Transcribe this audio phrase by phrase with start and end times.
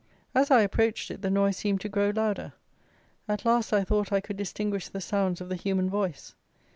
[0.33, 2.53] As I approached it, the noise seemed to grow louder.
[3.27, 6.33] At last, I thought I could distinguish the sounds of the human voice.